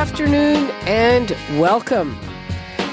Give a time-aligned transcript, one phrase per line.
[0.00, 2.16] afternoon and welcome.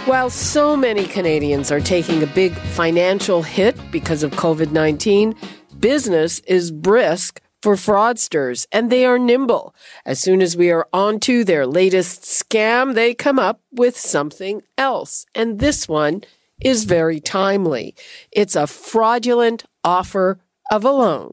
[0.07, 5.33] While so many Canadians are taking a big financial hit because of COVID 19,
[5.79, 9.73] business is brisk for fraudsters and they are nimble.
[10.05, 15.25] As soon as we are onto their latest scam, they come up with something else.
[15.33, 16.25] And this one
[16.59, 17.95] is very timely.
[18.33, 21.31] It's a fraudulent offer of a loan.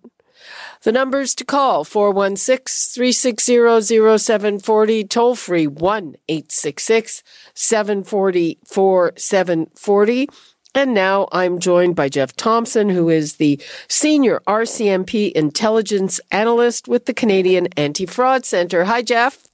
[0.83, 7.23] The numbers to call 416 360 0740, toll free 1 866
[7.55, 10.29] 740 4740.
[10.77, 17.07] And now I'm joined by Jeff Thomson, who is the Senior RCMP Intelligence Analyst with
[17.07, 18.85] the Canadian Anti Fraud Center.
[18.85, 19.47] Hi, Jeff.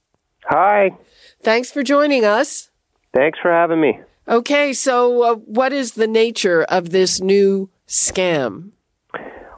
[0.45, 0.91] Hi.
[1.43, 2.71] Thanks for joining us.
[3.13, 3.99] Thanks for having me.
[4.27, 8.71] Okay, so uh, what is the nature of this new scam?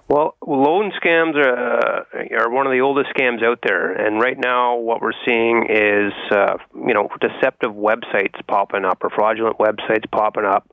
[0.10, 4.38] Well, loan scams are uh, are one of the oldest scams out there, and right
[4.38, 10.04] now what we're seeing is uh, you know deceptive websites popping up or fraudulent websites
[10.12, 10.70] popping up,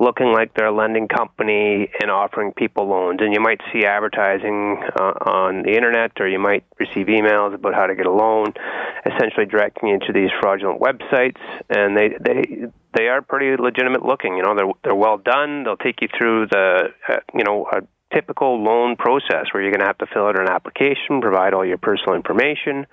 [0.00, 3.20] looking like they're a lending company and offering people loans.
[3.20, 7.74] And you might see advertising uh, on the internet, or you might receive emails about
[7.74, 8.54] how to get a loan,
[9.04, 12.64] essentially directing you to these fraudulent websites, and they they
[12.96, 14.38] they are pretty legitimate looking.
[14.38, 15.64] You know, they're they're well done.
[15.64, 17.82] They'll take you through the uh, you know a
[18.14, 21.64] typical loan process where you're going to have to fill out an application, provide all
[21.64, 22.86] your personal information,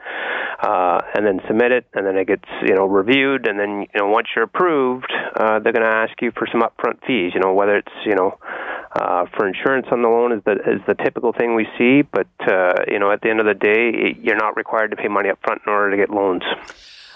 [0.62, 4.00] uh, and then submit it, and then it gets you know reviewed, and then you
[4.00, 7.31] know once you're approved, uh, they're going to ask you for some upfront fees.
[7.34, 8.38] You know whether it's you know
[8.92, 12.28] uh, for insurance on the loan is the is the typical thing we see, but
[12.47, 15.29] uh, you know at the end of the day, you're not required to pay money
[15.29, 16.44] upfront in order to get loans.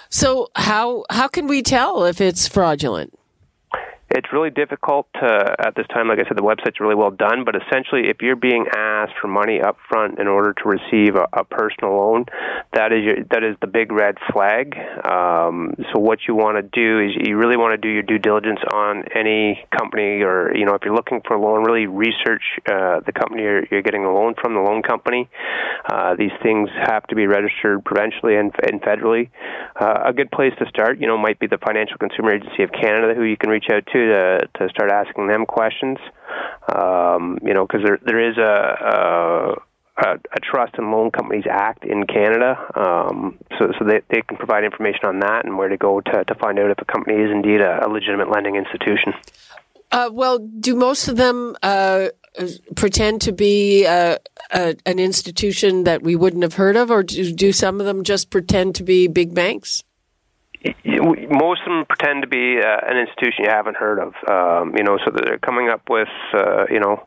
[0.10, 3.18] So how how can we tell if it's fraudulent?
[4.16, 6.08] It's really difficult to, at this time.
[6.08, 9.28] Like I said, the website's really well done, but essentially, if you're being asked for
[9.28, 12.26] money up front in order to receive a, a personal loan,
[12.74, 14.78] that is your, that is the big red flag.
[15.04, 18.20] Um, so what you want to do is you really want to do your due
[18.20, 22.44] diligence on any company, or you know, if you're looking for a loan, really research
[22.70, 25.28] uh, the company you're, you're getting a loan from, the loan company.
[25.92, 29.32] Uh, these things have to be registered provincially and, and federally.
[29.76, 32.70] Uh, a good place to start, you know, might be the Financial Consumer Agency of
[32.72, 35.98] Canada, who you can reach out to to to start asking them questions.
[36.74, 39.62] Um, you know, because there there is a, a
[39.98, 44.64] a, Trust and Loan Companies Act in Canada, um, so so they they can provide
[44.64, 47.32] information on that and where to go to to find out if a company is
[47.32, 49.14] indeed a, a legitimate lending institution.
[49.92, 52.08] Uh, well, do most of them uh,
[52.76, 54.18] pretend to be uh,
[54.52, 58.32] an institution that we wouldn't have heard of, or do, do some of them just
[58.32, 59.84] pretend to be big banks?
[60.86, 64.14] Most of them pretend to be uh, an institution you haven't heard of.
[64.30, 67.06] Um, you know, so they're coming up with, uh, you know,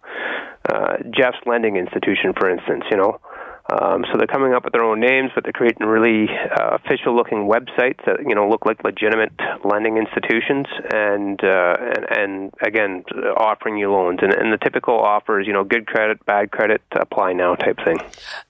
[0.68, 2.84] uh, Jeff's Lending Institution, for instance.
[2.90, 3.20] You know,
[3.68, 7.48] um, so they're coming up with their own names, but they're creating really uh, official-looking
[7.48, 9.32] websites that you know look like legitimate
[9.64, 13.04] lending institutions, and uh, and, and again
[13.36, 14.20] offering you loans.
[14.22, 17.78] And, and the typical offer is you know good credit, bad credit, apply now type
[17.84, 17.96] thing.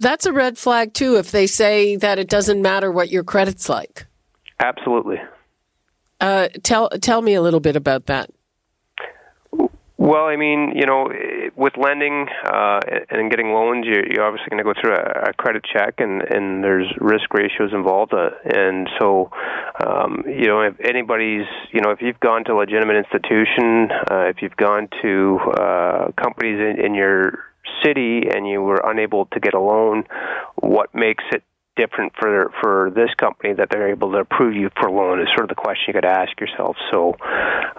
[0.01, 1.17] That's a red flag too.
[1.17, 4.07] If they say that it doesn't matter what your credit's like.
[4.59, 5.21] Absolutely.
[6.21, 8.31] Uh, tell tell me a little bit about that.
[9.99, 11.11] Well, I mean, you know,
[11.57, 12.81] with lending uh,
[13.11, 16.21] and getting loans, you're, you're obviously going to go through a, a credit check, and,
[16.23, 18.13] and there's risk ratios involved.
[18.13, 19.31] Uh, and so,
[19.85, 24.27] um, you know, if anybody's, you know, if you've gone to a legitimate institution, uh,
[24.29, 27.39] if you've gone to uh, companies in, in your
[27.83, 30.05] city and you were unable to get a loan,
[30.57, 31.43] what makes it
[31.77, 35.29] different for for this company that they're able to approve you for a loan is
[35.37, 36.77] sort of the question you got to ask yourself.
[36.91, 37.17] So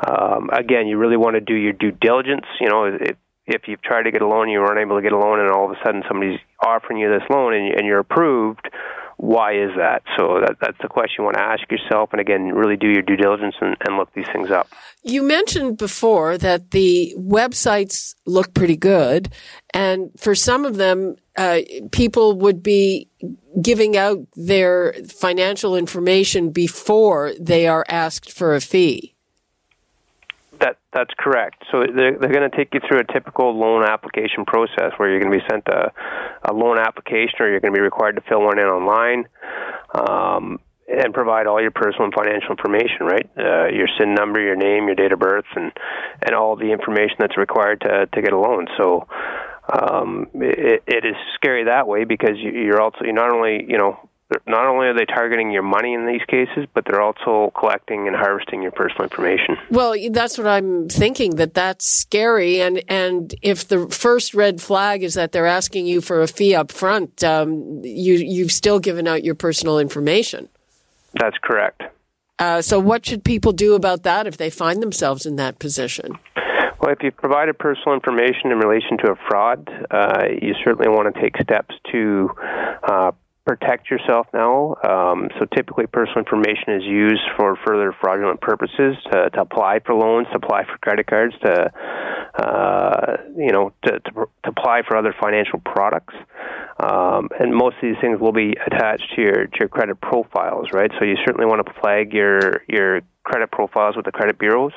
[0.07, 2.45] um, again, you really want to do your due diligence.
[2.59, 5.13] You know, if if you've tried to get a loan, you weren't able to get
[5.13, 7.99] a loan, and all of a sudden somebody's offering you this loan and, and you're
[7.99, 8.67] approved
[9.17, 10.03] why is that?
[10.15, 12.09] So that, that's the question you want to ask yourself.
[12.11, 14.67] And again, really do your due diligence and, and look these things up.
[15.07, 19.29] You mentioned before that the websites look pretty good.
[19.73, 21.61] And for some of them, uh,
[21.93, 23.07] people would be
[23.61, 29.15] giving out their financial information before they are asked for a fee.
[30.59, 31.63] That that's correct.
[31.71, 35.21] So they're, they're going to take you through a typical loan application process where you're
[35.21, 35.93] going to be sent a,
[36.43, 39.23] a loan application or you're going to be required to fill one in online.
[39.93, 43.29] Um, and provide all your personal and financial information, right?
[43.37, 45.71] Uh, your SIN number, your name, your date of birth, and
[46.21, 48.67] and all the information that's required to to get a loan.
[48.77, 49.07] So
[49.71, 53.77] um, it, it is scary that way because you, you're also you're not only you
[53.77, 54.09] know
[54.45, 58.15] not only are they targeting your money in these cases, but they're also collecting and
[58.15, 59.55] harvesting your personal information.
[59.71, 62.61] Well, that's what I'm thinking that that's scary.
[62.61, 66.55] And, and if the first red flag is that they're asking you for a fee
[66.55, 70.49] up front, um, you, you've still given out your personal information.
[71.19, 71.83] That's correct.
[72.39, 76.17] Uh, so what should people do about that if they find themselves in that position?
[76.79, 81.13] Well, if you've provided personal information in relation to a fraud, uh, you certainly want
[81.13, 82.29] to take steps to
[82.87, 83.11] uh,
[83.47, 84.75] protect yourself now.
[84.87, 89.95] Um, so typically, personal information is used for further fraudulent purposes to, to apply for
[89.95, 91.71] loans, to apply for credit cards, to
[92.37, 96.13] uh, you know to, to, to, apply for other financial products.
[96.79, 100.67] Um, and most of these things will be attached to your to your credit profiles,
[100.73, 100.91] right?
[100.99, 104.73] So you certainly want to flag your your credit profiles with the credit bureaus.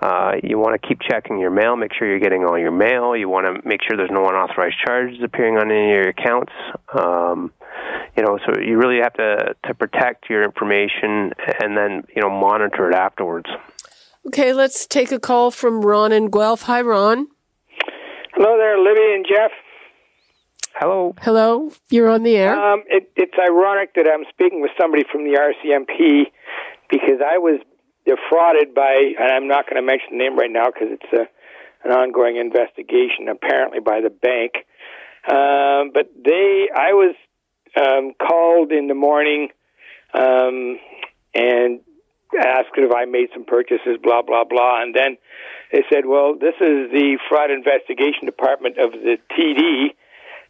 [0.00, 3.16] Uh, you want to keep checking your mail, make sure you're getting all your mail.
[3.16, 6.52] You want to make sure there's no unauthorized charges appearing on any of your accounts.
[6.92, 7.52] Um,
[8.16, 11.32] you know, so you really have to to protect your information
[11.62, 13.48] and then you know monitor it afterwards.
[14.26, 16.62] Okay, let's take a call from Ron in Guelph.
[16.62, 17.28] Hi, Ron.
[18.34, 19.50] Hello there, Libby and Jeff.
[20.74, 21.14] Hello.
[21.20, 21.70] Hello.
[21.90, 22.58] You're on the air.
[22.58, 26.32] Um, it, it's ironic that I'm speaking with somebody from the RCMP
[26.90, 27.60] because I was
[28.06, 31.28] defrauded by, and I'm not going to mention the name right now because it's a,
[31.88, 34.64] an ongoing investigation, apparently by the bank.
[35.28, 37.14] Um, but they, I was
[37.76, 39.48] um, called in the morning
[40.14, 40.78] um,
[41.34, 41.80] and
[42.38, 45.16] asked if I made some purchases, blah blah blah, and then
[45.70, 49.94] they said, "Well, this is the fraud investigation department of the TD."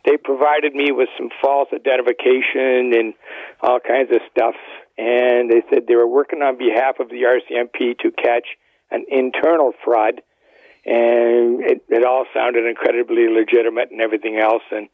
[0.04, 3.14] They provided me with some false identification and
[3.60, 4.54] all kinds of stuff,
[4.98, 8.46] and they said they were working on behalf of the RCMP to catch
[8.90, 10.20] an internal fraud,
[10.84, 14.88] and it, it all sounded incredibly legitimate and everything else, and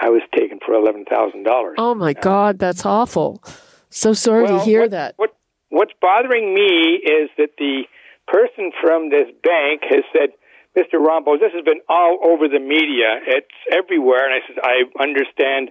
[0.00, 1.74] I was taken for eleven thousand dollars.
[1.78, 3.42] Oh my God, that's awful!
[3.90, 5.14] So sorry well, to hear what, that.
[5.16, 5.34] What
[5.72, 7.84] What's bothering me is that the
[8.28, 10.36] person from this bank has said,
[10.76, 10.94] "Mr.
[10.94, 13.20] Rombo, this has been all over the media.
[13.26, 15.70] It's everywhere." And I said, "I understand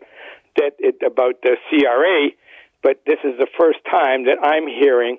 [0.57, 2.31] that it about the CRA,
[2.81, 5.17] but this is the first time that I'm hearing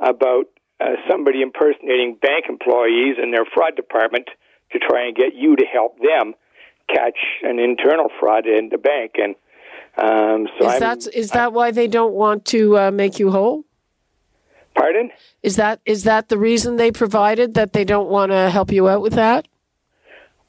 [0.00, 0.46] about
[0.80, 4.28] uh, somebody impersonating bank employees in their fraud department
[4.72, 6.34] to try and get you to help them
[6.88, 9.34] catch an internal fraud in the bank." And
[9.96, 13.30] um, so is I'm, that is that why they don't want to uh, make you
[13.30, 13.64] whole?
[14.74, 15.10] Pardon?
[15.42, 18.88] Is that is that the reason they provided that they don't want to help you
[18.88, 19.46] out with that?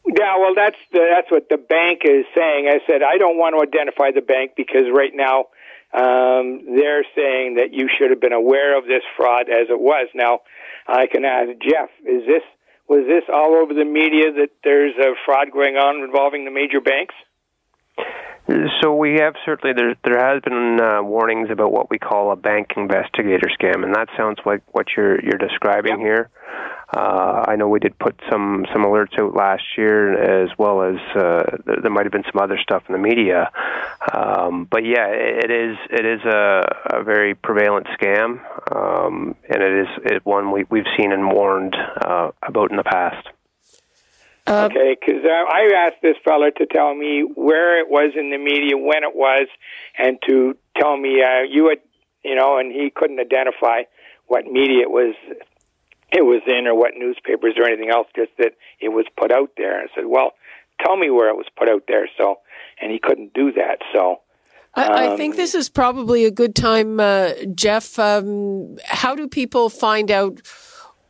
[0.06, 2.68] Yeah, well, that's the, that's what the bank is saying.
[2.68, 5.48] I said I don't want to identify the bank because right now
[5.94, 10.10] um, they're saying that you should have been aware of this fraud as it was.
[10.14, 10.40] Now,
[10.88, 12.44] I can ask Jeff: Is this
[12.88, 16.82] was this all over the media that there's a fraud going on involving the major
[16.82, 17.16] banks?
[18.82, 22.36] So we have certainly there there has been uh, warnings about what we call a
[22.36, 26.00] bank investigator scam, and that sounds like what you're you're describing yep.
[26.00, 26.30] here.
[26.96, 30.98] Uh, I know we did put some some alerts out last year, as well as
[31.16, 33.50] uh, there might have been some other stuff in the media.
[34.14, 38.42] Um, but yeah, it is it is a, a very prevalent scam,
[38.76, 42.84] um, and it is it one we we've seen and warned uh, about in the
[42.84, 43.28] past.
[44.46, 48.30] Uh, okay, because uh, I asked this fella to tell me where it was in
[48.30, 49.48] the media, when it was,
[49.98, 51.80] and to tell me uh, you had,
[52.24, 53.84] you know, and he couldn't identify
[54.28, 55.16] what media it was
[56.14, 59.52] it was in or what newspapers or anything else, just that it was put out
[59.58, 59.80] there.
[59.80, 60.34] And I said, well,
[60.86, 62.08] tell me where it was put out there.
[62.18, 62.40] So,
[62.80, 63.80] and he couldn't do that.
[63.92, 64.22] So,
[64.76, 67.98] I, I um, think this is probably a good time, uh, Jeff.
[67.98, 70.42] Um, how do people find out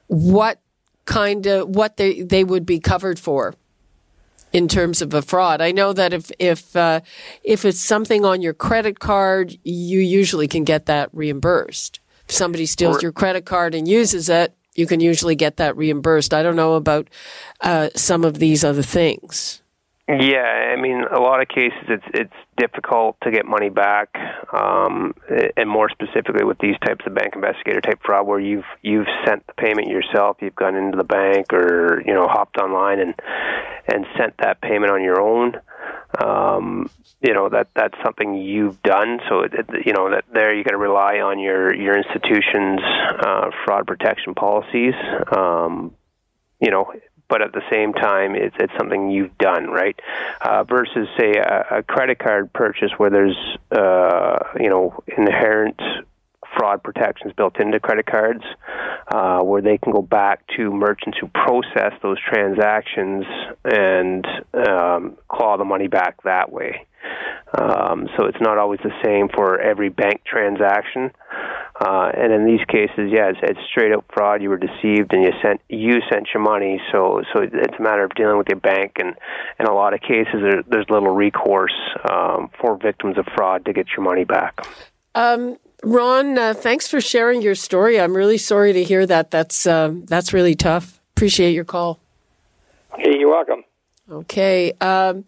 [0.08, 0.60] what
[1.06, 3.56] kind of what they they would be covered for
[4.54, 5.62] in terms of a fraud.
[5.62, 7.02] I know that if if uh,
[7.44, 12.00] if it's something on your credit card, you usually can get that reimbursed.
[12.30, 16.34] If somebody steals your credit card and uses it, you can usually get that reimbursed.
[16.34, 17.10] I don't know about
[17.62, 19.62] uh, some of these other things.
[20.08, 24.10] Yeah, I mean, a lot of cases it's it's difficult to get money back,
[24.52, 25.14] um,
[25.56, 29.48] and more specifically with these types of bank investigator type fraud, where you've you've sent
[29.48, 33.16] the payment yourself, you've gone into the bank or you know hopped online and
[33.88, 35.54] and sent that payment on your own.
[36.22, 36.90] Um,
[37.22, 39.20] you know that that's something you've done.
[39.30, 39.54] So it,
[39.86, 42.82] you know that there you got to rely on your your institution's
[43.22, 44.96] uh, fraud protection policies.
[45.32, 45.96] Um,
[46.60, 46.92] you know
[47.30, 50.00] but at the same time, it's it's something you've done, right?
[50.42, 53.38] Uh, versus say a, a credit card purchase where there's
[53.72, 55.80] uh, you know inherent
[56.58, 58.44] fraud protections built into credit cards,
[59.13, 63.25] uh, where they can go back to merchants who process those transactions
[63.65, 64.25] and
[64.68, 66.86] um, claw the money back that way.
[67.58, 71.12] Um, so it's not always the same for every bank transaction.
[71.84, 74.42] Uh, and in these cases, yeah, it's, it's straight up fraud.
[74.42, 76.80] You were deceived, and you sent you sent your money.
[76.94, 79.16] So so it's a matter of dealing with your bank, and
[79.60, 81.75] in a lot of cases, there, there's little recourse
[82.10, 84.66] um, for victims of fraud to get your money back.
[85.13, 88.00] Um, Ron, uh, thanks for sharing your story.
[88.00, 89.30] I'm really sorry to hear that.
[89.32, 91.02] That's uh, that's really tough.
[91.18, 92.00] Appreciate your call.
[92.98, 93.66] Hey, you're welcome.
[94.10, 94.72] Okay.
[94.80, 95.25] Um,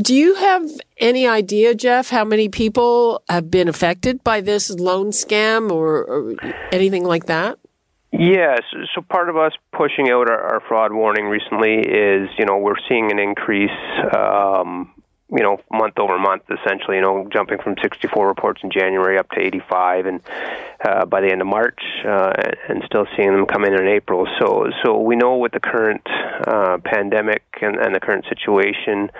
[0.00, 0.68] do you have
[0.98, 6.34] any idea, Jeff, how many people have been affected by this loan scam or, or
[6.72, 7.58] anything like that?
[8.12, 8.62] Yes.
[8.94, 12.74] So part of us pushing out our, our, fraud warning recently is, you know, we're
[12.88, 13.70] seeing an increase
[14.16, 14.92] um,
[15.32, 19.28] you know, month over month, essentially, you know, jumping from 64 reports in January up
[19.30, 20.20] to 85, and
[20.84, 22.32] uh, by the end of March, uh,
[22.68, 24.26] and still seeing them come in in April.
[24.40, 26.06] So, so we know with the current
[26.46, 29.10] uh, pandemic and, and the current situation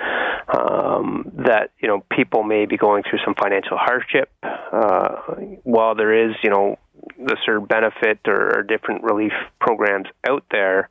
[0.49, 4.31] um, that you know people may be going through some financial hardship.
[4.43, 5.17] Uh,
[5.64, 6.76] while there is, you know,
[7.19, 10.88] the CERB benefit or, or different relief programs out there,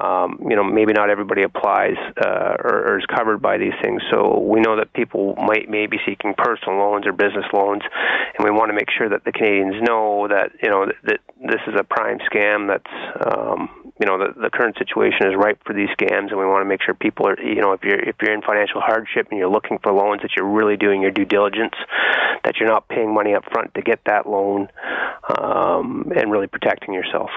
[0.00, 4.02] um, you know, maybe not everybody applies uh, or, or is covered by these things.
[4.10, 7.82] So we know that people might may be seeking personal loans or business loans,
[8.36, 11.20] and we want to make sure that the Canadians know that you know that, that
[11.40, 12.68] this is a prime scam.
[12.68, 12.94] That's
[13.26, 16.62] um, you know the, the current situation is ripe for these scams, and we want
[16.62, 19.38] to make sure people are you know if you're if you're in financial hardship and
[19.38, 21.74] you're looking for loans that you're really doing your due diligence,
[22.44, 24.68] that you're not paying money up front to get that loan,
[25.38, 27.30] um, and really protecting yourself.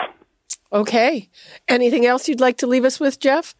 [0.73, 1.29] Okay.
[1.67, 3.55] Anything else you'd like to leave us with, Jeff?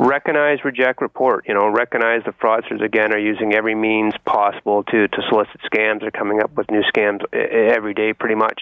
[0.00, 1.44] Recognize, reject, report.
[1.46, 6.00] You know, recognize the fraudsters again are using every means possible to to solicit scams.
[6.00, 8.60] They're coming up with new scams every day, pretty much.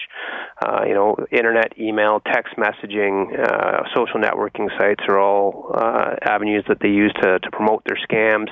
[0.63, 6.63] Uh, you know, internet, email, text messaging, uh, social networking sites are all uh, avenues
[6.67, 8.49] that they use to to promote their scams.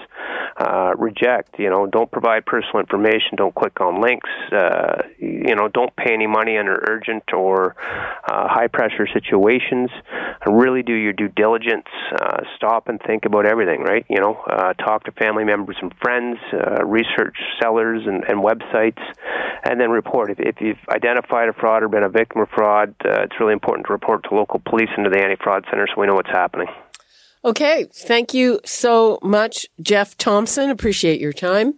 [0.58, 1.58] Uh, reject.
[1.60, 3.38] You know, don't provide personal information.
[3.38, 4.30] Don't click on links.
[4.52, 7.76] Uh, you know, don't pay any money under urgent or
[8.28, 9.90] uh, high pressure situations.
[10.46, 11.88] Really do your due diligence.
[12.56, 14.06] stop stop and think about everything, right?
[14.10, 19.02] You know, uh, talk to family members and friends, uh, research sellers and, and websites,
[19.64, 20.32] and then report.
[20.32, 23.54] If, if you've identified a fraud or been a victim of fraud, uh, it's really
[23.54, 26.30] important to report to local police and to the anti-fraud center so we know what's
[26.30, 26.68] happening.
[27.44, 30.70] Okay, thank you so much, Jeff Thomson.
[30.70, 31.76] Appreciate your time.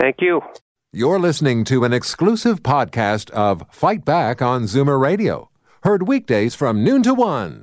[0.00, 0.40] Thank you.
[0.92, 5.50] You're listening to an exclusive podcast of Fight Back on Zoomer Radio,
[5.82, 7.62] heard weekdays from noon to one.